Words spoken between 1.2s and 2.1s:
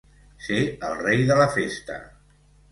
de la festa.